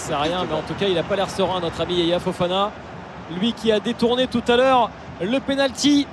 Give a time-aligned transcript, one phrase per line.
[0.00, 2.70] sait rien, mais en tout cas, il n'a pas l'air serein, notre ami Yaya Fofana.
[3.38, 6.06] Lui qui a détourné tout à l'heure le penalty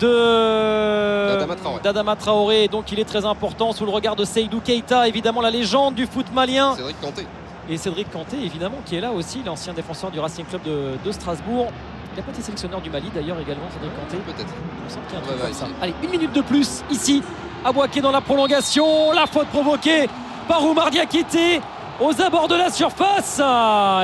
[0.00, 1.38] de
[1.82, 2.68] d'Adama Traoré.
[2.68, 6.06] Donc il est très important sous le regard de Seydou Keita, évidemment la légende du
[6.06, 6.74] foot malien.
[6.76, 7.26] Cédric Kanté.
[7.70, 11.68] Et Cédric Kanté, évidemment, qui est là aussi, l'ancien défenseur du Racing Club de, Strasbourg.
[12.14, 14.16] Il a pas été sélectionneur du Mali d'ailleurs également, Cédric Kanté.
[14.26, 14.52] Peut-être.
[14.78, 15.66] Il me semble qu'il y a un truc comme ça.
[15.82, 17.22] Allez, une minute de plus ici.
[17.64, 19.12] à Boaké dans la prolongation.
[19.12, 20.08] La faute provoquée
[20.46, 21.60] par Oumar Diakité
[22.00, 23.38] aux abords de la surface.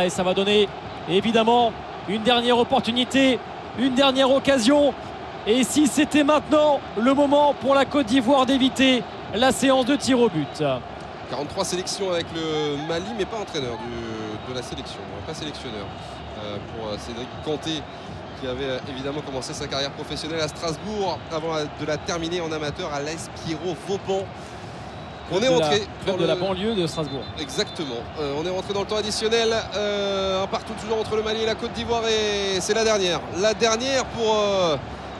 [0.05, 0.69] Et ça va donner
[1.09, 1.73] évidemment
[2.09, 3.39] une dernière opportunité,
[3.79, 4.95] une dernière occasion
[5.47, 9.03] et si c'était maintenant le moment pour la Côte d'Ivoire d'éviter
[9.35, 10.65] la séance de tir au but?
[11.29, 13.77] 43 sélections avec le Mali, mais pas entraîneur
[14.49, 15.87] de la sélection, pas sélectionneur.
[16.43, 17.81] Euh, pour euh, Cédric Kanté,
[18.41, 22.51] qui avait euh, évidemment commencé sa carrière professionnelle à Strasbourg avant de la terminer en
[22.51, 24.27] amateur à l'Espiro Vauban.
[25.33, 27.23] On est rentré dans de la banlieue de Strasbourg.
[27.39, 28.03] Exactement.
[28.19, 29.53] on est rentré dans le temps additionnel.
[29.53, 33.21] un partout toujours entre le Mali et la Côte d'Ivoire et c'est la dernière.
[33.41, 34.37] La dernière pour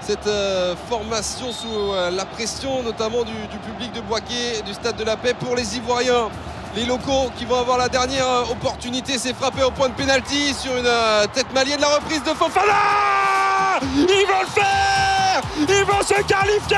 [0.07, 3.33] cette euh, formation sous euh, la pression notamment du,
[3.67, 6.29] public de Boisquet, du Stade de la Paix pour les Ivoiriens.
[6.77, 10.53] Les locaux qui vont avoir la dernière euh, opportunité, c'est frappé au point de pénalty
[10.53, 10.91] sur une
[11.33, 11.81] tête malienne.
[11.81, 15.14] La reprise de Fofana Ils vont le faire
[15.59, 16.77] Ils vont se qualifier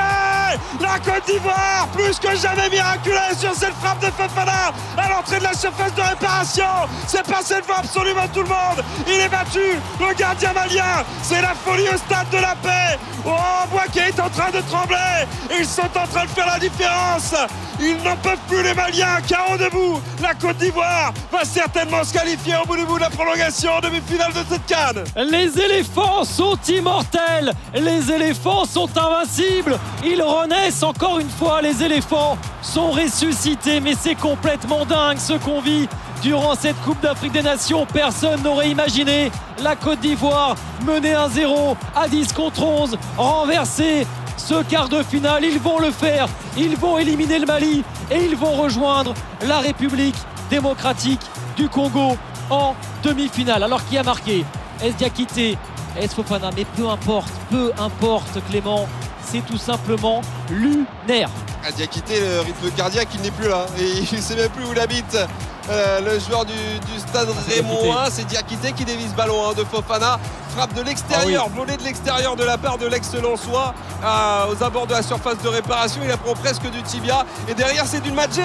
[0.79, 5.43] La Côte d'Ivoire, plus que jamais miraculeuse sur cette frappe de Fofana à l'entrée de
[5.43, 6.65] la surface de réparation.
[7.07, 8.83] C'est passé devant absolument tout le monde.
[9.07, 9.59] Il est battu,
[9.99, 11.03] le gardien malien.
[11.21, 12.99] C'est la folie au stade de la paix.
[13.25, 15.27] Oh, Boisquet est en train de trembler.
[15.57, 17.35] Ils sont en train de faire la différence.
[17.79, 19.21] Ils n'en peuvent plus les Maliens.
[19.27, 20.01] Carreau debout.
[20.21, 23.79] La Côte d'Ivoire va certainement se qualifier au bout du bout de la prolongation en
[23.79, 25.03] demi-finale de cette canne.
[25.29, 27.53] Les éléphants sont immortels.
[27.73, 29.77] Les éléphants sont invincibles.
[30.03, 31.61] Ils renaissent encore une fois.
[31.61, 33.79] Les éléphants sont ressuscités.
[33.79, 35.87] Mais c'est complètement dingue ce qu'on vit
[36.21, 37.85] durant cette Coupe d'Afrique des Nations.
[37.85, 40.55] Personne n'aurait imaginé la Côte d'Ivoire
[40.85, 44.05] mener 1-0 à 10 contre 11, renverser
[44.37, 45.43] ce quart de finale.
[45.43, 46.27] Ils vont le faire.
[46.55, 49.13] Ils vont éliminer le Mali et ils vont rejoindre
[49.45, 50.15] la République
[50.49, 51.21] démocratique
[51.57, 52.17] du Congo
[52.49, 53.63] en demi-finale.
[53.63, 54.45] Alors qui a marqué?
[54.81, 55.57] Est Diakité,
[55.99, 56.51] Est Fofana?
[56.55, 58.87] Mais peu importe, peu importe Clément,
[59.21, 61.29] c'est tout simplement lunaire.
[61.75, 63.65] Diakité, le rythme cardiaque, il n'est plus là.
[63.77, 65.17] Et il ne sait même plus où il habite.
[65.69, 66.53] Euh, le joueur du,
[66.97, 70.17] stade Raymond c'est Diakité qui dévise ballon hein, de Fofana.
[70.55, 73.75] Frappe de l'extérieur, ah volée de l'extérieur de la part de l'ex-Lensois
[74.49, 76.01] aux abords de la surface de réparation.
[76.03, 77.25] Il apprend presque du tibia.
[77.47, 78.41] Et derrière, c'est d'une Madjer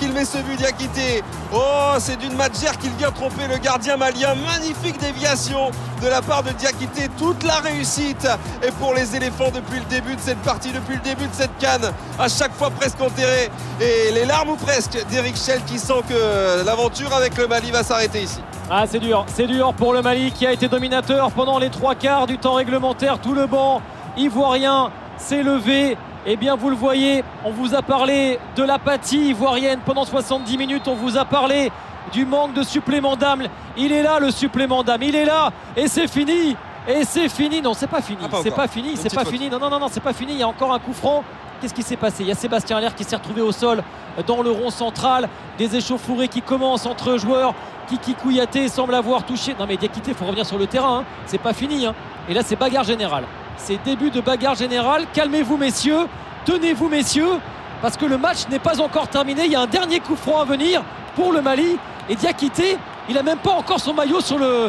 [0.00, 1.22] qu'il met ce but Diakité.
[1.54, 4.34] Oh, c'est d'une Madjer qu'il vient tromper le gardien malien.
[4.34, 5.70] Magnifique déviation
[6.02, 7.08] de la part de Diakité.
[7.16, 8.26] Toute la réussite.
[8.66, 11.56] Et pour les éléphants depuis le début de cette partie, depuis le début de cette
[11.58, 13.50] canne, à chaque fois presque enterré.
[13.80, 17.82] Et les larmes ou presque d'Eric Schell qui sent que l'aventure avec le Mali va
[17.82, 18.40] s'arrêter ici.
[18.70, 21.94] Ah c'est dur, c'est dur pour le Mali qui a été dominateur pendant les trois
[21.94, 23.20] quarts du temps réglementaire.
[23.20, 23.82] Tout le banc
[24.16, 25.96] ivoirien s'est levé.
[26.24, 30.86] Eh bien vous le voyez, on vous a parlé de l'apathie ivoirienne pendant 70 minutes,
[30.86, 31.72] on vous a parlé
[32.12, 33.42] du manque de supplément d'âme.
[33.76, 36.56] Il est là le supplément d'âme, il est là et c'est fini.
[36.88, 37.62] Et c'est fini.
[37.62, 38.18] Non, c'est pas fini.
[38.24, 38.96] Ah, c'est pas fini.
[38.96, 39.48] C'est pas fini.
[39.48, 40.32] Non, non, non, non, c'est pas fini.
[40.32, 41.22] Il y a encore un coup franc.
[41.62, 42.24] Qu'est-ce qui s'est passé?
[42.24, 43.84] Il y a Sébastien Allaire qui s'est retrouvé au sol
[44.26, 45.28] dans le rond central.
[45.58, 47.54] Des échauffourées qui commencent entre joueurs.
[47.88, 49.54] Kiki Kouyaté semble avoir touché.
[49.56, 50.98] Non mais Diakité, il faut revenir sur le terrain.
[50.98, 51.04] Hein.
[51.24, 51.86] C'est pas fini.
[51.86, 51.94] Hein.
[52.28, 53.22] Et là, c'est bagarre générale.
[53.56, 55.04] C'est début de bagarre générale.
[55.14, 56.08] Calmez-vous, messieurs.
[56.46, 57.38] Tenez-vous, messieurs.
[57.80, 59.44] Parce que le match n'est pas encore terminé.
[59.44, 60.82] Il y a un dernier coup franc à venir
[61.14, 61.78] pour le Mali.
[62.08, 62.76] Et Diakité,
[63.08, 64.68] il a même pas encore son maillot sur le,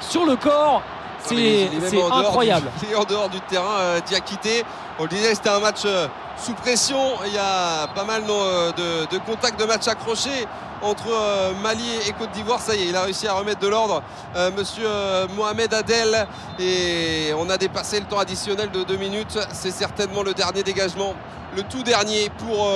[0.00, 0.82] sur le corps.
[1.20, 1.70] C'est
[2.12, 2.68] incroyable.
[2.82, 4.66] il est en dehors du terrain, euh, Diakité.
[5.00, 6.98] On le disait, c'était un match euh, sous pression.
[7.24, 8.72] Il y a pas mal euh,
[9.06, 10.44] de, contacts de match accrochés
[10.82, 12.58] entre euh, Mali et Côte d'Ivoire.
[12.58, 14.02] Ça y est, il a réussi à remettre de l'ordre,
[14.56, 14.88] monsieur
[15.36, 16.26] Mohamed Adel.
[16.58, 19.38] Et on a dépassé le temps additionnel de deux minutes.
[19.52, 21.14] C'est certainement le dernier dégagement,
[21.54, 22.68] le tout dernier pour,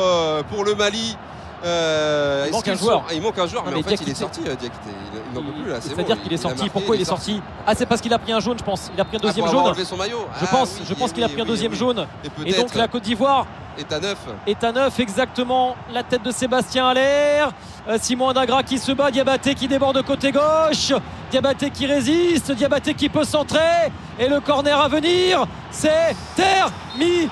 [0.49, 1.17] pour le Mali.
[1.65, 3.05] Euh, il manque un joueur.
[3.13, 4.91] il manque un joueur, mais, en fait, il est sorti, euh, Diakité.
[5.31, 5.81] Il, n'en peut plus là.
[5.81, 6.69] C'est-à-dire qu'il est sorti.
[6.69, 8.91] Pourquoi il est sorti Ah, c'est parce qu'il a pris un jaune, je pense.
[8.95, 9.85] Il a pris un ah, deuxième jaune.
[9.85, 10.27] son maillot.
[10.41, 10.79] Je pense.
[10.81, 12.07] Ah je pense qu'il a pris un deuxième jaune.
[12.45, 13.47] Et donc la Côte d'Ivoire
[13.79, 14.19] est à neuf.
[14.47, 15.77] Est à neuf, exactement.
[15.93, 17.53] La tête de Sébastien à l'air.
[17.89, 20.93] Euh, Simon Adagra qui se bat, Diabaté qui déborde côté gauche,
[21.33, 27.31] Diabaté qui résiste, Diabaté qui peut centrer, et le corner à venir, c'est terminé.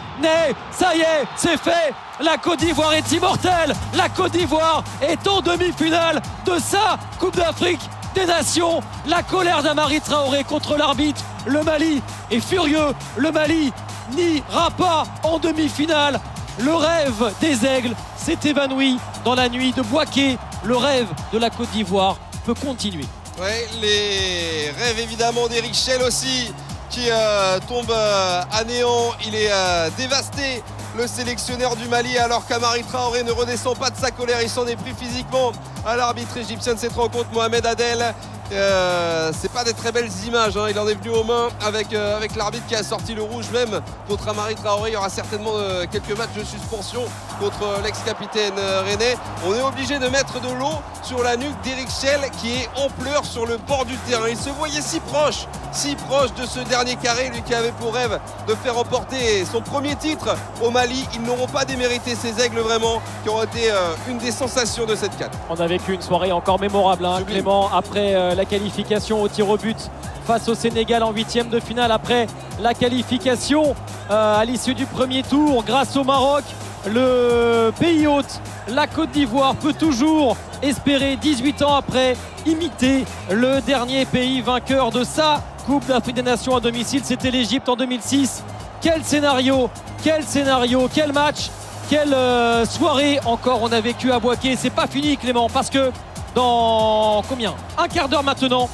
[0.72, 1.92] Ça y est, c'est fait.
[2.18, 3.74] La Côte d'Ivoire est immortelle.
[3.94, 7.82] La Côte d'Ivoire est en demi-finale de sa Coupe d'Afrique
[8.14, 8.80] des Nations.
[9.06, 11.22] La colère d'Amari Traoré contre l'arbitre.
[11.46, 12.00] Le Mali
[12.30, 12.94] est furieux.
[13.18, 13.70] Le Mali
[14.16, 16.18] n'ira pas en demi-finale.
[16.58, 21.50] Le rêve des aigles s'est évanoui dans la nuit de Boaké le rêve de la
[21.50, 23.04] Côte d'Ivoire peut continuer.
[23.38, 26.52] Ouais, les rêves évidemment d'Eric Schell aussi
[26.90, 29.12] qui euh, tombe euh, à néant.
[29.24, 30.62] Il est euh, dévasté,
[30.98, 34.42] le sélectionneur du Mali, alors qu'Amari Traoré ne redescend pas de sa colère.
[34.42, 35.52] Il s'en est pris physiquement
[35.86, 38.14] à l'arbitre égyptien de cette rencontre, Mohamed Adel.
[38.52, 40.56] Euh, c'est pas des très belles images.
[40.56, 40.66] hein.
[40.68, 43.46] Il en est venu aux mains avec, euh, avec l'arbitre qui a sorti le rouge
[43.52, 44.90] même contre Amari Traoré.
[44.90, 47.02] Il y aura certainement euh, quelques matchs de suspension
[47.40, 48.54] contre l'ex-capitaine
[48.84, 49.16] rennais.
[49.46, 52.88] On est obligé de mettre de l'eau sur la nuque d'Eric Schell qui est en
[53.02, 54.28] pleurs sur le bord du terrain.
[54.28, 57.94] Il se voyait si proche, si proche de ce dernier carré, lui qui avait pour
[57.94, 58.18] rêve
[58.48, 61.06] de faire remporter son premier titre au Mali.
[61.14, 63.70] Ils n'auront pas démérité ces aigles vraiment qui ont été
[64.08, 65.30] une des sensations de cette canne.
[65.48, 67.22] On a vécu une soirée encore mémorable, hein.
[67.26, 69.76] Clément, après la qualification au tir au but
[70.24, 72.26] face au Sénégal en huitième de finale, après
[72.62, 73.74] la qualification
[74.10, 76.44] euh, à l'issue du premier tour grâce au Maroc.
[76.86, 82.16] Le pays hôte, la Côte d'Ivoire, peut toujours espérer, 18 ans après,
[82.46, 87.02] imiter le dernier pays vainqueur de sa Coupe d'Afrique des Nations à domicile.
[87.04, 88.42] C'était l'Égypte en 2006.
[88.80, 89.68] Quel scénario,
[90.02, 91.50] quel scénario, quel match
[91.90, 94.54] quelle euh, soirée encore on a vécu à Boaké.
[94.56, 95.90] C'est pas fini Clément parce que
[96.34, 98.68] dans combien Un quart d'heure maintenant,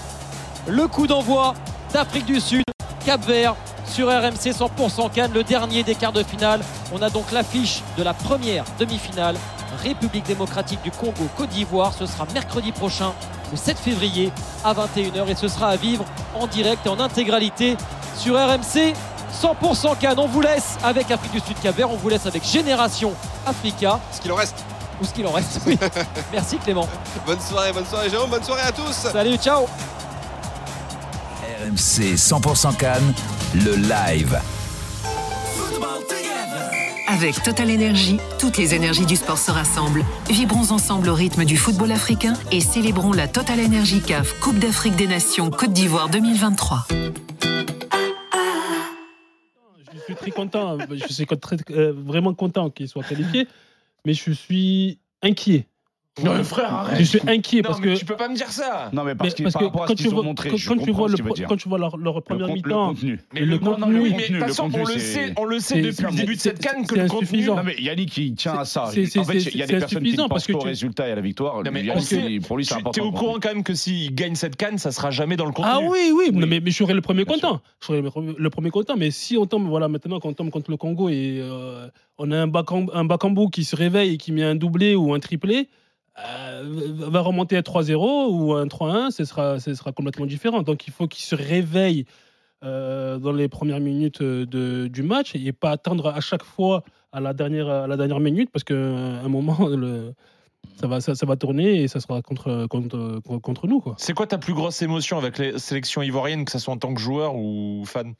[0.67, 1.55] le coup d'envoi
[1.93, 2.65] d'Afrique du Sud,
[3.05, 3.55] Cap Vert
[3.87, 6.61] sur RMC 100% Cannes, le dernier des quarts de finale.
[6.93, 9.37] On a donc l'affiche de la première demi-finale.
[9.83, 11.93] République démocratique du Congo, Côte d'Ivoire.
[11.95, 13.13] Ce sera mercredi prochain,
[13.51, 14.33] le 7 février
[14.65, 16.05] à 21h et ce sera à vivre
[16.35, 17.77] en direct et en intégralité
[18.17, 18.93] sur RMC
[19.33, 20.19] 100% Cannes.
[20.19, 23.13] On vous laisse avec Afrique du Sud Cap Vert, on vous laisse avec Génération
[23.47, 24.66] Africa, Ce qu'il en reste.
[25.01, 25.61] Ou ce qu'il en reste.
[25.67, 25.79] Oui.
[26.33, 26.89] Merci Clément.
[27.27, 28.93] Bonne soirée, bonne soirée Jérôme, bonne soirée à tous.
[28.93, 29.67] Salut, ciao.
[31.65, 33.13] RMC 100% Cannes,
[33.55, 34.39] le live.
[37.09, 40.05] Avec Total Energy, toutes les énergies du sport se rassemblent.
[40.29, 44.97] Vibrons ensemble au rythme du football africain et célébrons la Total Energy CAF Coupe d'Afrique
[44.97, 46.87] des Nations Côte d'Ivoire 2023.
[49.95, 50.79] Je suis très content.
[50.91, 53.49] Je suis très- euh, vraiment content qu'il soit qualifié,
[54.07, 55.67] mais je suis inquiet.
[56.25, 56.99] Non, mais frère, arrête.
[56.99, 57.99] Je suis inquiet Non, parce mais que.
[57.99, 58.89] tu peux pas me dire ça.
[58.95, 59.55] Non, mais parce, mais que parce
[59.89, 62.47] quand tu vois, montré, quand, tu vois le, pro- quand tu vois leur, leur première
[62.47, 63.21] Le con- le mi-temps, contenu.
[63.35, 64.95] Mais le contenu, non, non, oui, le mais de contenu, toute le façon, on contenu,
[64.95, 67.45] le sait, on le sait depuis le début de cette canne que le contenu.
[67.45, 68.85] Non, mais Yannick, il tient à ça.
[68.85, 71.21] En fait, il y a des personnes qui pensent que qu'au résultat et à la
[71.21, 71.63] victoire.
[72.47, 73.03] Pour lui, c'est Tu important.
[73.03, 75.53] es au courant quand même que s'il gagne cette canne, ça sera jamais dans le
[75.53, 75.71] contenu.
[75.75, 77.61] Ah oui, oui, mais, je serais le premier content.
[77.81, 78.95] Je serais le, pre- le premier content.
[78.97, 82.31] Mais si on tombe, voilà, maintenant, quand on tombe contre le Congo et euh, on
[82.31, 85.21] a un Bakambu, un Bakambu qui se réveille et qui met un doublé ou un
[85.21, 85.69] triplé,
[86.17, 90.63] va remonter à 3-0 ou un 3-1, ce sera, ce sera complètement différent.
[90.63, 92.07] Donc il faut qu'il se réveille
[92.65, 96.85] euh, dans les premières minutes euh, de- du match et pas attendre à chaque fois
[97.13, 99.57] à la dernière, à la dernière minute parce qu'à un moment,
[100.81, 103.83] ça, va, ça, va tourner et ça sera contre, contre, contre nous.
[103.99, 106.95] C'est quoi ta plus grosse émotion avec les sélections ivoiriennes, que ce soit en tant
[106.95, 108.15] que joueur ou fan?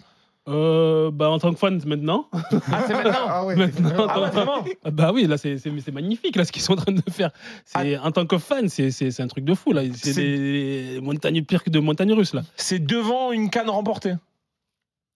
[0.49, 2.29] Euh, bah, en tant que fan maintenant.
[2.33, 3.57] Ah, c'est maintenant Ah ouais.
[3.57, 6.63] Maintenant, Ah ouais, vraiment Ah Bah oui, là c'est c'est- c'est magnifique là ce qu'ils
[6.63, 7.31] sont en train de faire.
[7.65, 9.83] C'est en tant que fan, c'est c'est c'est un truc de fou là.
[9.93, 12.43] C'est C'est- des montagnes pires que de montagnes russes là.
[12.57, 14.15] C'est devant une canne remportée.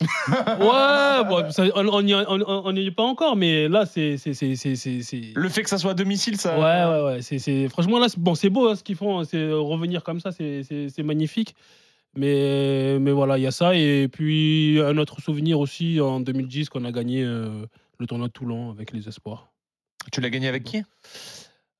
[0.60, 3.86] Ouais, bon, ça, on on n'y on, on- on n'y est pas encore, mais là
[3.86, 6.58] c'est c'est c'est c'est c'est- c'est- Le fait que ça soit à domicile, ça.
[6.58, 7.22] Ouais ouais ouais.
[7.22, 10.18] C'est c'est franchement là c'est- bon c'est beau hein, ce qu'ils font, c'est revenir comme
[10.20, 11.54] ça, c'est c'est c'est magnifique.
[12.16, 16.68] Mais mais voilà il y a ça et puis un autre souvenir aussi en 2010
[16.68, 17.66] qu'on a gagné euh,
[17.98, 19.52] le tournoi de Toulon avec les espoirs
[20.10, 20.82] Tu l'as gagné avec qui?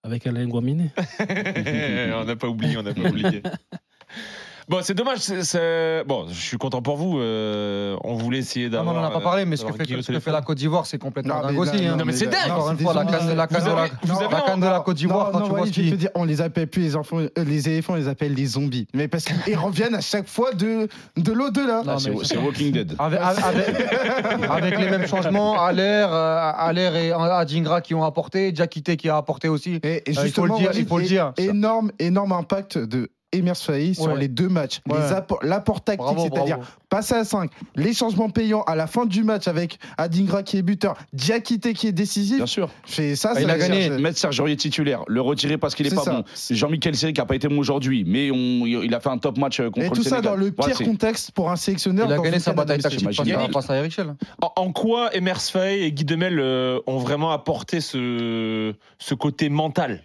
[0.03, 0.93] Avec Alain Guaminé.
[1.29, 3.43] On n'a pas oublié, on n'a pas oublié.
[4.71, 5.19] Bon, c'est dommage.
[5.19, 7.19] c'est- c'est- Bon, je suis content pour vous.
[7.19, 8.95] euh, on voulait essayer Non, d'avoir.
[8.95, 10.01] mais on n'en a pas euh, parlé, mais ce que d'avoir fait, Guy au ce
[10.03, 10.33] que fait téléphone.
[10.33, 11.87] la Côte d'Ivoire, c'est complètement Non, dingue mais aussi.
[11.87, 11.97] hein.
[11.97, 12.53] Non, mais c'est dingue.
[12.53, 13.75] Encore une fois, la canne, la canne de la,
[14.05, 15.91] Vous avez- la canne de la Côte d'Ivoire, quand tu vois ce qui.
[15.97, 18.87] dire, on les appelle plus les enfants, euh, les éléphants, on les appelle les zombies.
[18.95, 20.87] Mais parce qu'ils reviennent à chaque fois de,
[21.17, 21.83] de l'au-delà.
[21.83, 22.95] Non, Ah, c'est mais- c'est Walking Dead.
[23.01, 28.97] Avec, avec- avec les mêmes changements, Aller, euh, Aller et Adingra qui ont apporté, Diakité
[28.97, 29.81] qui a apporté aussi.
[29.83, 31.33] Et, et Euh, il faut justement, le dire, Walid, il faut le dire.
[31.39, 34.19] Énorme, énorme impact de Emir Fahy sur Ouais.
[34.21, 34.81] les deux matchs.
[34.89, 34.99] Ouais.
[35.43, 36.59] L'apport tactique, c'est-à-dire
[36.89, 40.63] passer à 5, les changements payants à la fin du match avec Adingra qui est
[40.63, 42.39] buteur, Diakité qui est décisif.
[42.39, 42.69] Bien sûr.
[42.87, 43.91] C'est ça, Ah, ça il a gagné.
[43.91, 46.13] Mettre Serge Aurier titulaire, le retirer parce qu'il est C'est pas ça.
[46.13, 46.25] bon.
[46.51, 49.39] Jean-Michel Seri qui a pas été bon aujourd'hui, mais on- il a fait un top
[49.39, 50.33] match euh, contre Et le tout ça Sénégal.
[50.33, 52.07] dans le pire contexte pour un sélectionneur.
[52.09, 53.53] Il a gagné sa bataille tactique face à, Imagine.
[53.53, 54.15] face à Eric Schell.
[54.57, 60.03] En, quoi Emers Faye et Guy Demel euh, ont vraiment apporté ce, ce côté mental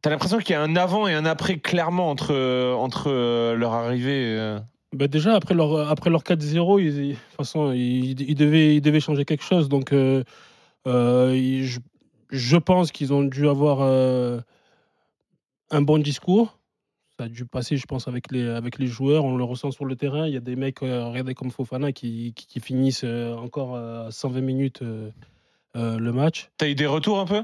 [0.00, 3.54] T'as l'impression qu'il y a un avant et un après clairement entre, euh, entre euh,
[3.56, 4.36] leur arrivée.
[4.38, 4.60] euh.
[4.92, 8.80] Bah déjà, après leur, après leur 4-0, ils, de toute façon, ils, ils devaient, ils
[8.80, 9.68] devaient changer quelque chose.
[9.68, 10.22] Donc, euh,
[10.86, 11.80] euh, ils- je,
[12.30, 14.40] je pense qu'ils ont dû avoir euh,
[15.70, 16.58] un bon discours.
[17.18, 19.24] Ça a dû passer, je pense, avec les, avec les joueurs.
[19.24, 20.26] On le ressent sur le terrain.
[20.28, 24.40] Il y a des mecs, regardez comme Fofana, qui, qui, qui finissent encore à 120
[24.40, 24.82] minutes
[25.74, 26.48] le match.
[26.56, 27.42] T'as eu des retours un peu?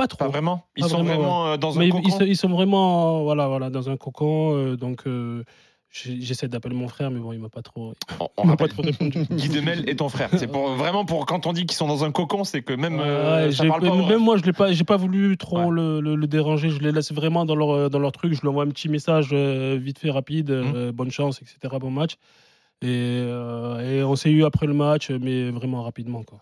[0.00, 0.18] Pas trop.
[0.18, 0.64] Pas vraiment?
[0.76, 3.68] Ils Pas sont vraiment, vraiment euh, dans un Mais cocon ils sont vraiment voilà, voilà,
[3.70, 4.56] dans un cocon.
[4.56, 5.44] euh, donc, euh,
[5.90, 7.94] j'essaie d'appeler mon frère, mais bon, il m'a pas trop,
[8.36, 9.18] On- m'a pas trop répondu.
[9.30, 10.30] Guy Demel est ton frère.
[10.36, 12.98] C'est pour, vraiment pour quand on dit qu'ils sont dans un cocon, c'est que même
[12.98, 13.90] Ouais, ça j'ai- parle pas.
[13.90, 15.70] au même moi, je l'ai pas, j'ai pas voulu trop Ouais.
[15.70, 16.70] le, le- le déranger.
[16.70, 18.32] Je les laisse vraiment dans leur, dans leur truc.
[18.34, 20.50] Je lui envoie un petit message vite fait, rapide.
[20.50, 20.90] Mmh.
[20.92, 21.76] bonne chance, etc.
[21.80, 22.14] Bon match.
[22.82, 26.22] Et, euh, et on s'est eu après le match, mais vraiment rapidement.
[26.22, 26.40] Quoi.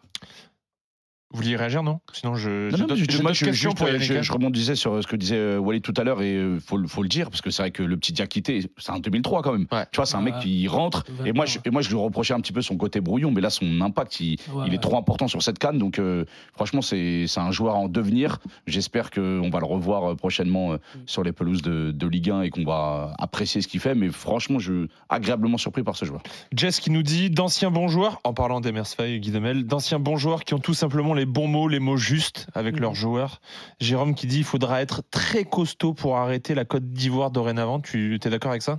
[1.31, 2.01] Vous vouliez réagir, non?
[2.15, 2.71] Sinon, je.
[2.71, 4.23] Non, non, je- moi, d'autres je, questions juste, pour euh, Yannick, je, hein.
[4.23, 6.89] je rebondissais sur ce que disait euh, Wally tout à l'heure et il faut, le-
[6.89, 9.53] faut le dire parce que c'est vrai que le petit Diakité, c'est un 2003 quand
[9.53, 9.67] même.
[9.71, 9.85] Ouais.
[9.93, 12.33] Tu vois, c'est un mec qui rentre et moi, je, et moi je lui reprochais
[12.33, 14.97] un petit peu son côté brouillon, mais là son impact, il, Ouais, il est trop
[14.97, 15.77] important sur cette canne.
[15.79, 18.39] Donc euh, franchement, c'est c'est un joueur en devenir.
[18.67, 20.99] J'espère qu'on va le revoir euh, prochainement euh, Mm.
[21.07, 23.95] sur les pelouses de, de Ligue 1 et qu'on va apprécier ce qu'il fait.
[23.95, 26.23] Mais franchement, je suis agréablement surpris par ce joueur.
[26.55, 30.17] Jess qui nous dit d'anciens bons joueurs, en parlant d'Emersfay et Guy Demel, d'anciens bons
[30.17, 32.81] joueurs qui ont tout simplement les bons mots, les mots justes avec Mhm.
[32.81, 33.41] leurs joueurs.
[33.81, 37.81] Jérôme qui dit il faudra être très costaud pour arrêter la Côte d'Ivoire dorénavant.
[37.81, 38.79] Tu es d'accord avec ça?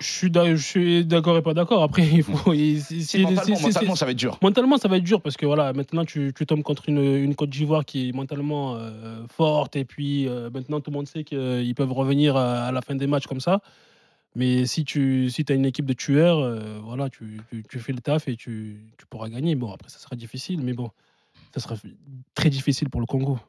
[0.00, 1.82] Je suis, d'accord et pas d'accord.
[1.82, 2.54] Après, il faut.
[2.54, 4.38] si- mentalement, ça va être dur.
[4.42, 7.34] Mentalement, ça va être dur parce que voilà, maintenant tu, tu tombes contre une, une
[7.34, 11.24] Côte d'Ivoire qui est mentalement euh, forte et puis euh, maintenant tout le monde sait
[11.24, 13.60] qu'ils peuvent revenir à, à la fin des matchs comme ça.
[14.38, 17.92] Mais si tu si as une équipe de tueurs, euh, voilà, tu, tu, tu fais
[17.92, 19.56] le taf et tu, tu pourras gagner.
[19.56, 20.92] Bon, après, ça sera difficile, mais bon,
[21.52, 21.74] ça sera
[22.34, 23.40] très difficile pour le Congo.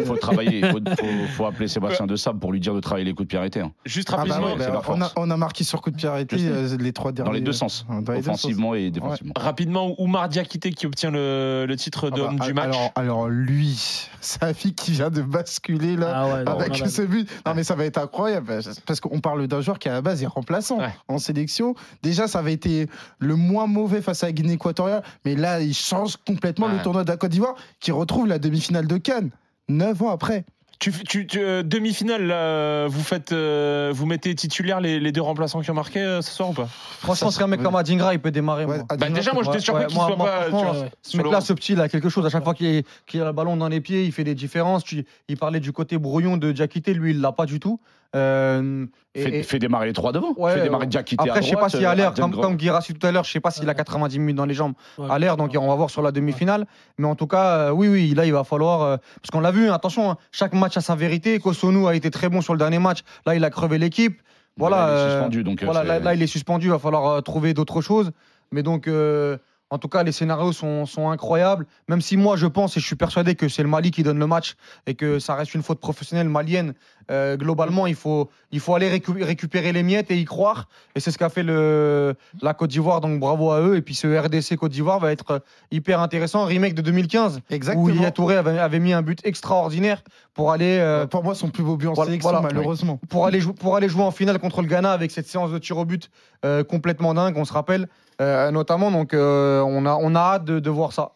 [0.00, 0.58] Il faut travailler.
[0.60, 3.24] Il faut, faut- faut appeler Sébastien De Sable pour lui dire de travailler les coups
[3.26, 3.60] de pied arrêtés.
[3.60, 3.72] hein.
[3.84, 5.12] Juste Ah bah rapidement, ouais, bah, on, a, force.
[5.16, 6.50] on a marqué sur coup de pied arrêté Je sais.
[6.50, 7.28] euh, les trois derniers.
[7.30, 7.86] Dans les deux sens.
[7.88, 8.44] Dans les deux sens.
[8.44, 9.32] offensivement et défensivement.
[9.36, 12.64] rapidement, Oumar Diakité qui obtient le, le titre Ah d'homme bah, du match.
[12.66, 16.12] Alors, alors lui, sa fille qui vient de basculer là.
[16.14, 16.26] Ah
[16.56, 17.28] ouais, Avec ce but.
[17.46, 18.60] Non, mais ça va être incroyable.
[18.86, 20.94] Parce qu'on parle d'un joueur qui, à la base, est remplaçant Ouais.
[21.08, 21.74] en sélection.
[22.02, 22.88] Déjà, ça avait été
[23.18, 25.02] le moins mauvais face à la Guinée équatoriale.
[25.24, 26.72] Mais là, il change complètement Ouais.
[26.74, 29.25] le tournoi de la Côte d'Ivoire qui retrouve la demi-finale de Cannes.
[29.68, 30.44] Neuf ans après.
[30.78, 35.22] Tu, tu- tu- euh, demi-finale, là, vous faites, euh, vous mettez titulaire les, les deux
[35.22, 36.66] remplaçants qui ont marqué euh, ce soir ou pas?
[36.66, 38.66] Franchement, c'est un mec comme Adingra, il peut démarrer.
[38.66, 38.86] Ouais, moi.
[38.98, 40.48] Bah, déjà, moi, j'étais surpris ouais, qu'il moi- soit moi, pas.
[40.50, 40.74] vois.
[41.00, 42.26] Ce mec-là, ce petit, il a quelque chose.
[42.26, 44.34] À chaque fois qu'il est- qu'il a le ballon dans les pieds, il fait des
[44.34, 44.84] différences.
[44.84, 47.80] Tu- il parlait du côté brouillon de Diakité, lui, il l'a pas du tout.
[48.14, 50.34] Euh, Fait, et- fait démarrer les trois devant.
[50.36, 50.86] Ouais, fait démarrer ouais.
[50.88, 53.10] Diakité à Après, je sais pas a l'air, euh, comme, Adem comme Guirassi tout à
[53.12, 55.06] l'heure, je sais pas s'il a 90 minutes dans les jambes Ouais.
[55.10, 56.66] à l'air, donc on va voir sur la demi-finale.
[56.98, 58.82] Mais en tout cas, euh, oui, oui, là, il va falloir.
[58.82, 61.38] euh, parce qu'on l'a vu, attention, hein, chaque match a sa vérité.
[61.40, 63.00] Kosonu a été très bon sur le dernier match.
[63.26, 64.20] Là, il a crevé l'équipe.
[64.58, 64.76] Voilà.
[64.76, 66.66] Là, il est euh, suspendu, donc, euh, voilà là, là, il est suspendu.
[66.66, 68.10] Il va falloir euh, trouver d'autres choses.
[68.52, 68.86] Mais donc.
[68.88, 69.36] euh,
[69.70, 71.66] en tout cas, les scénarios sont, sont incroyables.
[71.88, 74.18] Même si moi, je pense et je suis persuadé que c'est le Mali qui donne
[74.18, 74.54] le match
[74.86, 76.74] et que ça reste une faute professionnelle malienne.
[77.10, 80.68] euh, globalement, il faut, il faut aller récu- récupérer les miettes et y croire.
[80.94, 83.00] Et c'est ce qu'a fait le, la Côte d'Ivoire.
[83.00, 83.76] Donc bravo à eux.
[83.76, 85.38] Et puis ce RDC Côte d'Ivoire va être euh,
[85.72, 86.44] hyper intéressant.
[86.44, 87.84] Remake de 2015 Exactement.
[87.84, 90.02] où Yaya Touré avait, avait mis un but extraordinaire
[90.34, 92.46] pour aller, euh, pour moi, son plus beau but en voilà, sélection, voilà.
[92.52, 93.00] malheureusement.
[93.08, 95.58] pour, aller jou- pour aller jouer en finale contre le Ghana avec cette séance de
[95.58, 96.10] tir au but
[96.44, 97.88] euh, complètement dingue, on se rappelle
[98.20, 98.90] euh, notamment.
[98.90, 101.12] Donc euh, on, a, on a hâte de, de voir ça.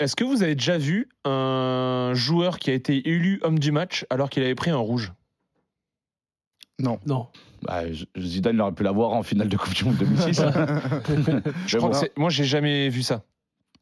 [0.00, 4.06] Est-ce que vous avez déjà vu un joueur qui a été élu homme du match
[4.10, 5.12] alors qu'il avait pris un rouge?
[6.78, 7.00] Non.
[7.06, 7.26] Non.
[7.62, 7.82] Bah,
[8.16, 10.40] Zidane il aurait pu l'avoir en finale de Coupe du Monde 2006.
[11.66, 13.22] Je crois que c'est- moi, j'ai jamais vu ça.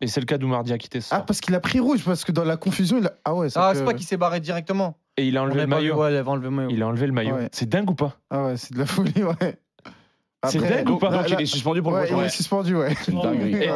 [0.00, 1.26] Et c'est le cas d'Oumar Diakité ce Ah, soir.
[1.26, 3.12] parce qu'il a pris rouge, parce que dans la confusion, il a.
[3.24, 4.98] Ah ouais, Ah, que- c'est pas qu'il s'est barré directement.
[5.18, 5.96] Et il a enlevé le maillot.
[5.98, 6.68] ouais, il avait enlevé le maillot.
[6.70, 7.34] Il a enlevé le maillot.
[7.34, 7.48] Ouais.
[7.52, 8.16] C'est dingue ou pas?
[8.30, 9.58] Ah ouais, c'est de la folie, ouais.
[10.44, 12.28] C'est dingue ou pas là- Donc il est suspendu pour le Ouais, prochain il est
[12.28, 12.94] suspendu, ouais.
[13.02, 13.68] C'est une dinguerie.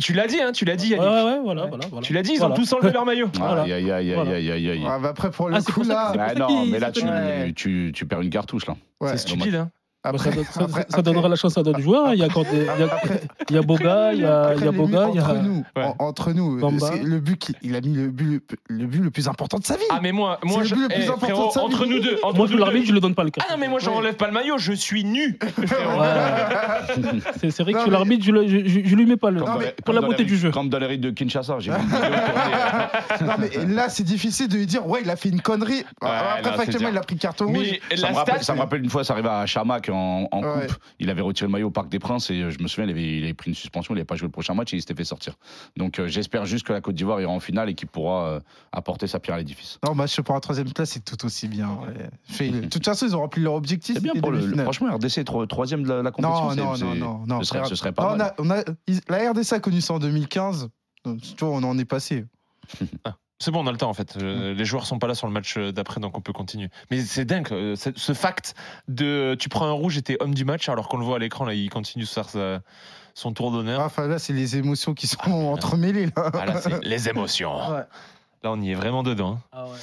[0.00, 1.06] Tu l'as dit, hein, tu l'as dit, Yannick.
[1.06, 1.84] ouais, ouais, voilà, voilà.
[2.02, 3.28] Tu l'as dit, ils ont tous enlevé leur maillot.
[3.40, 4.78] Aïe, aïe, aïe, aïe, aïe, aïe.
[4.80, 6.12] Ouais, bah après, pour le Ah, coup, là.
[6.14, 8.74] Bah non, qu'il- mais là, tu, perds une cartouche, là.
[9.06, 9.70] C'est stupide, hein.
[10.02, 12.06] Après, ça, donne- ça- après- ça donnera la chance à d'autres joueurs.
[12.08, 12.12] hein.
[12.14, 12.66] Il y a encore des-
[13.50, 15.16] il y a- Boga, il y a, il y Après, a les Boga, buts il
[15.16, 15.34] y entre a.
[15.34, 15.84] nous, Ouais.
[15.84, 16.86] en- entre nous, Bamba.
[16.90, 19.64] c'est le but qu'il il a mis le but, le but le plus important de
[19.66, 19.82] sa vie.
[19.90, 21.66] Ah, mais moi, moi le je- but le plus eh, important frérot, de sa vie.
[21.66, 22.18] entre nous deux.
[22.22, 23.42] Entre Moi, je l'arbitre, je le donne pas le cas.
[23.46, 25.38] Ah non, mais moi, j'enlève pas le maillot, je suis nu.
[27.40, 29.30] C'est c'est vrai que Non, mais- l'arbitre, je, le- je, je- je lui mets pas
[29.30, 29.40] le.
[29.40, 30.50] Non, mais- pour la beauté du jeu.
[30.50, 31.56] Comme dans les rites de Kinshasa.
[31.58, 31.70] J'ai
[33.18, 33.26] tourner.
[33.26, 35.84] Non, mais là, c'est difficile de lui dire, ouais, il a fait une connerie.
[36.00, 37.78] Après, factuellement, il a pris carton rouge.
[37.96, 38.10] Ça
[38.54, 40.66] me, rappelle, une fois, ça arrivait à Chamac en, en Ouais.
[40.66, 40.76] coupe.
[40.98, 42.90] Il avait retiré le maillot au Parc des Princes et euh, je me souviens, il
[42.90, 44.80] avait, il avait pris une suspension, il n'avait pas joué le prochain match et il
[44.80, 45.34] s'était fait sortir.
[45.76, 48.40] Donc euh, j'espère juste que la Côte d'Ivoire ira en finale et qu'il pourra euh,
[48.72, 49.78] apporter sa pierre à l'édifice.
[49.86, 51.68] Non, match pour la troisième place, c'est tout aussi bien.
[52.40, 52.50] ouais.
[52.50, 53.96] De toute façon, ils ont rempli leur objectif.
[53.96, 54.62] C'est bien pour le, le-.
[54.62, 56.54] Franchement, RDC, tro- troisième de la, la compétition.
[56.54, 57.42] Non, non, non, non, non.
[57.42, 58.34] Ce serait, ce serait pas Non, mal.
[58.38, 60.68] on a, on a- ils- la RDC a connu ça en 2015.
[61.04, 62.24] Donc, tu vois, on en est passé.
[63.42, 64.16] C'est bon, on a le temps en fait.
[64.20, 66.68] Euh, Les joueurs sont pas là sur le match euh, d'après, donc on peut continuer.
[66.90, 68.54] Mais c'est dingue, euh, ce ce fact
[68.86, 71.18] de tu prends un rouge et t'es homme du match, alors qu'on le voit à
[71.18, 72.60] l'écran, là, il continue de faire sa-
[73.14, 73.80] son tour d'honneur.
[73.80, 75.18] Enfin, là, c'est les émotions qui sont
[75.52, 76.06] entremêlées.
[76.14, 76.30] Là.
[76.34, 77.56] Ah, là, c'est les émotions.
[77.70, 77.84] Ouais.
[78.42, 79.32] Là, on y est vraiment dedans.
[79.32, 79.40] hein.
[79.52, 79.78] Ah ouais.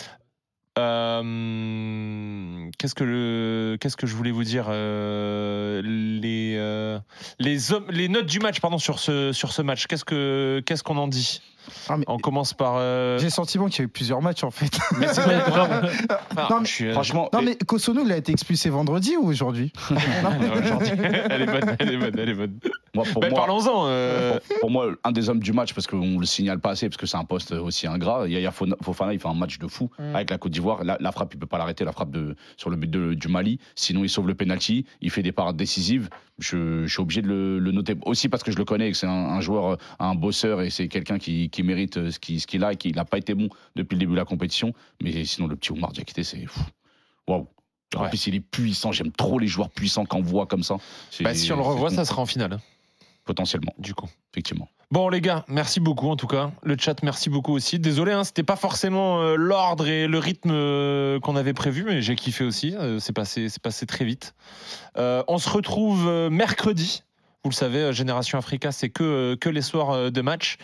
[0.80, 7.00] Euh, qu'est-ce que le, qu'est-ce que je voulais vous dire Euh, les, euh,
[7.40, 9.88] les hommes, les notes du match, pardon, sur ce sur ce match.
[9.88, 11.42] Qu'est-ce que qu'est-ce qu'on en dit?
[11.90, 12.76] Ah, mais On commence par.
[12.78, 14.78] euh, J'ai le sentiment qu'il y a eu plusieurs matchs en fait.
[15.00, 15.90] mais c'est Ouais, grave.
[16.32, 19.16] enfin, Non, mais je suis, euh, Franchement, Non, mais Kosono, il a été expulsé vendredi
[19.18, 19.72] ou aujourd'hui
[21.30, 22.60] elle est bonne, elle est bonne, elle est bonne.
[22.94, 23.86] moi, pour Ben, moi, Parlons-en.
[23.88, 26.88] euh, pour, pour moi, un des hommes du match, parce qu'on le signale pas assez,
[26.90, 28.28] parce que c'est un poste aussi ingrat.
[28.28, 30.16] Yaya Fofana, Fofana, il fait un match de fou Mm.
[30.16, 30.84] avec la Côte d'Ivoire.
[30.84, 33.28] La, la frappe, il peut pas l'arrêter, la frappe de, sur le but de- du
[33.28, 33.60] Mali.
[33.76, 34.86] Sinon, il sauve le penalty.
[35.02, 36.10] Il fait des parades décisives.
[36.40, 38.98] Je, je suis obligé de le, le noter aussi parce que je le connais, que
[38.98, 42.64] c'est un, un joueur, un bosseur et c'est quelqu'un qui, qui mérite euh, ce qu'il
[42.64, 44.74] a et qu'il n'a pas été bon depuis le début de la compétition.
[45.02, 46.46] Mais sinon, le petit Oumar Diakité, c'est.
[47.28, 47.48] Waouh.
[47.96, 48.92] En plus, il est puissant.
[48.92, 50.78] J'aime trop les joueurs puissants qu'on voit comme ça.
[51.22, 52.62] Bah, si on le revoit, ça sera en finale, hein,
[53.28, 54.08] Potentiellement, du coup.
[54.34, 54.70] effectivement.
[54.90, 56.50] Bon les gars, merci beaucoup en tout cas.
[56.64, 57.78] Le chat, merci beaucoup aussi.
[57.78, 62.02] Désolé, hein, c'était pas forcément euh, l'ordre et le rythme euh, qu'on avait prévu, mais
[62.02, 62.74] j'ai kiffé aussi.
[62.74, 64.34] Euh, c'est passé, c'est passé très vite.
[64.96, 67.04] On se retrouve mercredi.
[67.44, 70.58] Vous le savez, euh, Génération Africa, c'est que, euh, que les soirs euh, de match.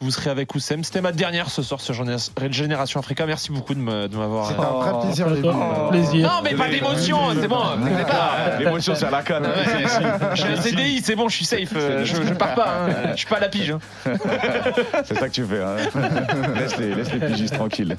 [0.00, 0.84] Vous serez avec Oussem.
[0.84, 3.24] C'était ma dernière ce soir sur Géné- Génération Africa.
[3.26, 4.46] Merci beaucoup de m'avoir.
[4.48, 5.88] C'était un vrai plaisir, gars.
[5.90, 6.28] Plaisir.
[6.28, 7.62] Non, mais pas d'émotion, c'est bon.
[8.60, 9.48] L'émotion, c'est à la canne.
[10.34, 11.72] Je suis un CDI, c'est bon, je suis safe.
[11.72, 12.68] Je, je pars pas.
[12.86, 12.88] hein.
[13.12, 13.70] Je suis pas à la pige.
[13.70, 13.80] hein.
[15.04, 15.62] C'est ça que tu fais.
[15.62, 15.76] Hein.
[16.54, 17.96] laisse, les, laisse les pigistes tranquilles.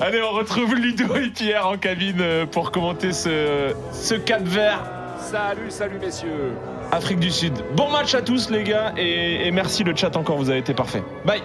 [0.00, 4.82] Allez, on retrouve Ludo et Pierre en cabine pour commenter ce, ce Cap Vert.
[5.20, 6.52] Salut, salut messieurs.
[6.90, 7.52] Afrique du Sud.
[7.76, 11.02] Bon match à tous les gars et, merci le chat encore, vous avez été parfait.
[11.24, 11.42] Bye.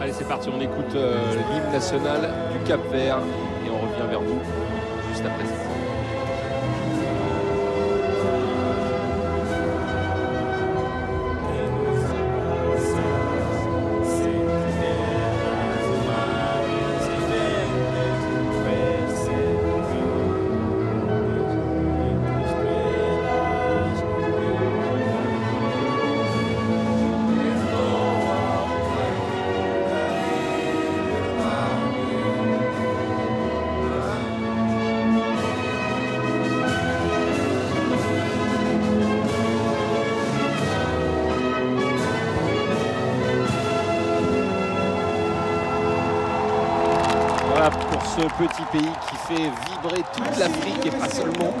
[0.00, 3.18] Allez, c'est parti, on écoute euh, l'hymne national du Cap Vert
[3.64, 4.38] et on revient vers vous
[5.10, 5.57] juste après ça.
[48.18, 51.54] Ce petit pays qui fait vibrer toute l'Afrique et pas seulement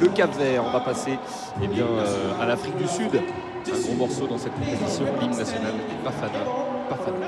[0.00, 0.62] le Cap Vert.
[0.64, 1.18] On va passer
[1.60, 3.10] eh bien, euh, à l'Afrique du Sud.
[3.14, 5.72] Un gros morceau dans cette compétition, l'hymne national
[6.04, 6.44] Bafana.
[6.88, 7.26] Bafana.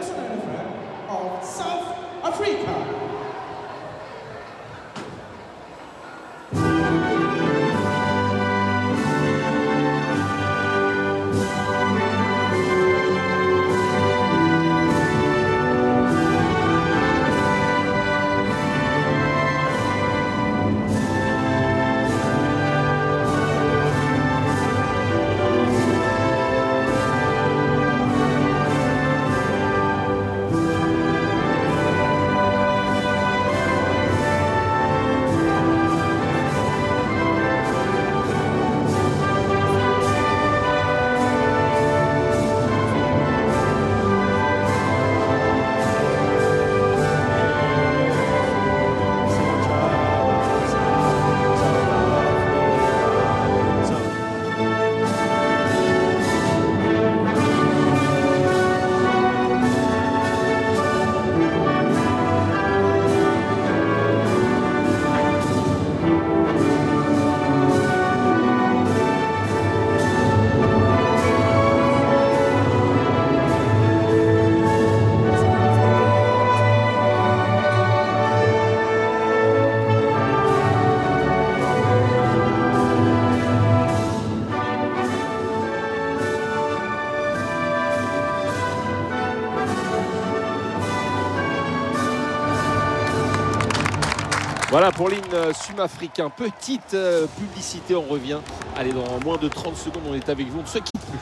[94.79, 96.31] Voilà pour l'hymne sud-africain.
[96.31, 98.39] Petite euh, publicité, on revient.
[98.77, 100.61] Allez, dans moins de 30 secondes, on est avec vous.
[100.61, 101.19] On ne se quitte plus.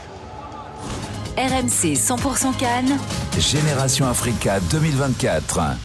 [1.38, 2.98] RMC 100% Cannes.
[3.38, 5.74] Génération Africa 2024.